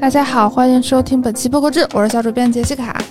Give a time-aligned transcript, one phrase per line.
[0.00, 3.04] 大家好，欢迎收听本期播客志，我是小主编杰西卡。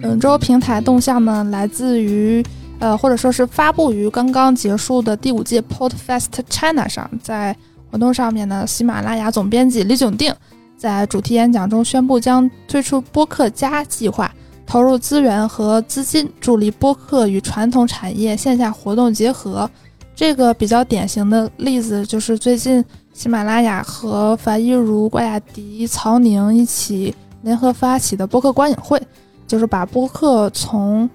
[0.00, 2.40] 本周平台动向呢，来自于
[2.78, 7.56] 呃，或者说是发布于刚刚结束的第五届 Podfest China 上，在
[7.90, 10.32] 活动上面呢，喜马拉雅总编辑李炯定
[10.76, 14.32] 在主题演讲中宣布将推出播客加计划，
[14.64, 19.68] 投入资源和资金，助力播客与传统产业线下活动结合。
[20.14, 22.84] 这个比较典型的例子就是最近。
[23.14, 28.98] 喜马拉雅和樊一茹、关雅迪、曹宁一起联合发起的播客观影会，
[29.46, 31.08] 就是把播客从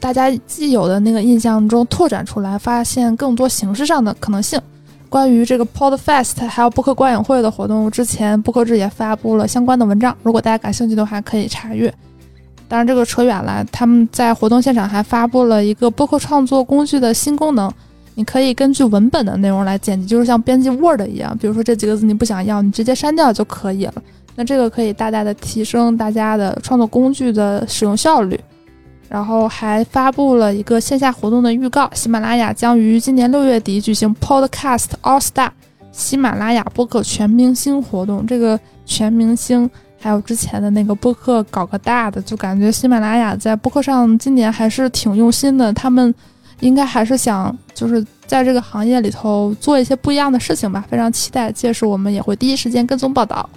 [0.00, 4.60] 大家既有的那个印象中拓展出来，发现更多形式上的可能性。
[5.08, 11.94] 关于这个 Podfest 还有播客观影会的活动，之前播客志也发布了相关的文章，如果大家感兴趣的话可以查阅。
[12.66, 17.72] 当然这个扯远了，他们在活动现场还发布了一个播客创作工具的新功能。
[18.16, 21.36] 你可以根据文本的内容来剪辑，就是像编辑 Word 一样。
[21.36, 23.94] 比如说这几个字你不想要，你直接删掉就可以了。
[24.36, 28.38] 那这个可以大大的提升大家的创作工具的使用效率。
[29.08, 35.50] 然后还发布了一个线下活动的预告：喜马拉雅将于今年六月底举行 Podcast All Star
[35.92, 38.26] 喜马拉雅播客全明星活动。
[38.26, 39.68] 这个全明星
[40.00, 45.72] 还有之前的那个播客搞个大的，就感觉喜马拉雅在播客上今年还是挺用心的。
[45.72, 46.14] 他们。
[46.60, 53.48] 应该还是想就是在这个行业里头做一些不一样的事情吧，非常期待，届时我们也会第一时间跟踪报道。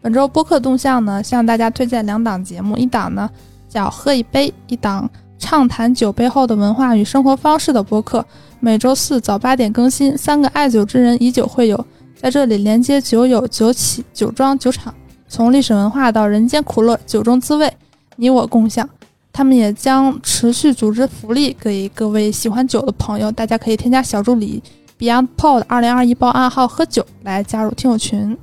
[0.00, 3.30] 本周播客动向呢，向大家推荐两档节目，一档呢
[3.68, 8.24] 叫喝一杯，一档畅谈酒背后的文化与生活方式的播客，
[8.58, 10.18] 每周四早八点更新。
[10.18, 14.92] 三个爱酒之人以酒会友，在这里连接酒友、酒企、酒庄、酒厂，
[15.28, 17.72] 从历史文化到人间苦乐，酒中滋味，
[18.16, 18.88] 你我共享。
[19.32, 24.62] 他们也将持续组织福利给各位喜欢酒的朋友，大家可以添加小助理
[24.98, 28.36] BeyondPod 二零二一报暗号喝酒来加入听友群。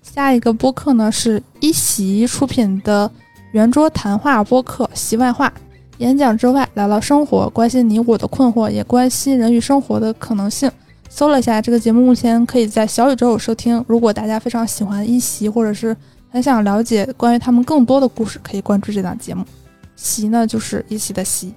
[0.00, 3.10] 下一个播客呢是一席出品的
[3.52, 5.52] 圆桌谈话播客，席外话，
[5.98, 10.70] 演讲之外聊聊生活，关心你我的困惑，也关心人与生活的可能性。
[11.10, 13.84] 搜了一下这个节目，目前可以在小宇宙收听。
[13.86, 15.94] 如果大家非常喜欢一席，或者是
[16.30, 19.44] 很想了解关于他们更多的故事，可以关注这档节目。
[19.96, 21.52] 席呢，就是一席的席。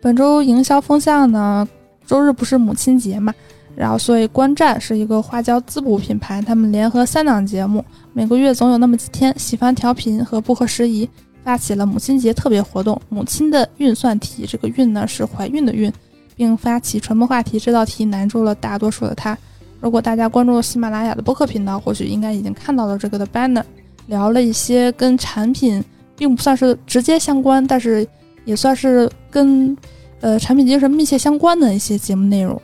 [0.00, 1.66] 本周营销风向呢，
[2.06, 3.32] 周日不是母亲节嘛，
[3.74, 7.82] 然后所以观战是一个花椒滋补品牌，他们联合三档节目，
[8.12, 11.08] 每个月总有那么几天，喜欢调频和不合时宜，
[11.42, 13.00] 发起了母亲节特别活动。
[13.08, 15.90] 母亲的运算题，这个运呢是怀孕的孕，
[16.36, 19.36] 并发起传播话题，这道题难住了大多数的他。
[19.80, 23.62] 如果大家关注喜马拉雅的播客频道，或许应该已经看到了这个的 banner，
[24.06, 25.82] 聊了一些跟产品。
[26.16, 28.06] 并不算是直接相关，但是
[28.44, 29.76] 也算是跟
[30.20, 32.60] 呃产品精神密切相关的一些节目内容。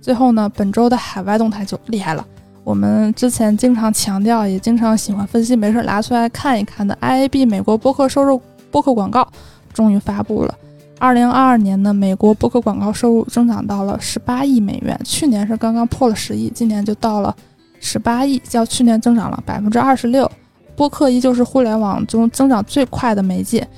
[0.00, 2.26] 最后呢，本周的海外动态就厉害了。
[2.64, 8.40] 我们之前经常强调，也经常喜欢分析，没事拿出来看一看的 IAB 美国播客收入
[8.70, 9.26] 播客广告
[9.72, 10.54] 终于发布了。
[10.98, 17.34] 二零二二年呢，美国播客广告收入增长到了十八亿美元，去年是刚刚破了十亿，今年就到了
[17.80, 20.30] 十八亿，较去年增长了百分之二十六。
[20.80, 23.68] 播客依旧是互联网中增长最快的媒介。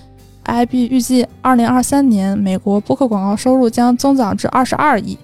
[0.45, 5.19] IB 预计，二零二三年美国播客广告收入将增长至二十二亿。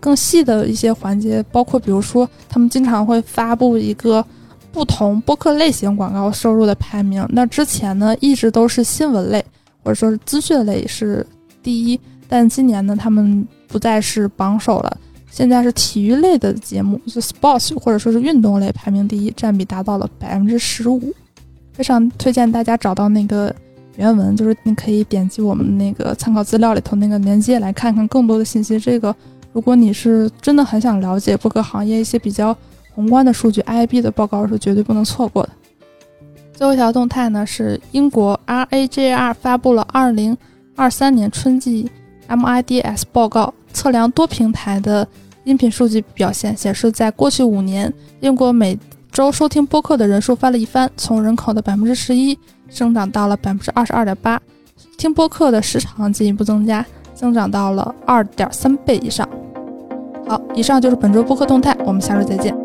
[0.00, 4.24] 更细的一些环节，包括比如说，他们经常会发布一个
[4.72, 7.22] 不同播客类型广告收入的排名。
[7.28, 9.44] 那之前呢，一直都是新闻类
[9.84, 11.26] 或者说是资讯类是
[11.62, 14.96] 第一，但今年呢，他们不再是榜首了。
[15.30, 21.00] 现在是体育类的节目，就 sports 或者说是运动类排名第一，占比达到了百分之十五。
[21.72, 23.54] 非常推荐大家找到那个
[23.96, 28.78] 原文，就是你可以点击我们那个参考资料里头那个链接来看看更多的信息。
[28.78, 29.14] 这个
[29.52, 32.54] 如果你是真的很想了解播客行业一些比较
[32.92, 35.50] 宏观的数据，IB 的报告是绝对不能错过的。
[36.52, 40.36] 最后一条动态呢是英国 RAJR 发布了二零
[40.76, 41.88] 二三年春季
[42.30, 43.52] MIDS 报告。
[43.72, 45.06] 测量多平台的
[45.44, 48.76] 音频数据表现显示，在过去五年，英国每
[49.12, 52.36] 周收听播客的人数翻了一番，从人口的百分之十一
[52.68, 54.40] 增长到了百分之二十二点八，
[54.98, 56.84] 听播客的时长进一步增加，
[57.14, 59.28] 增长到了二点三倍以上。
[60.26, 62.59] 好，以上就是本周播客动态，我们下周再见。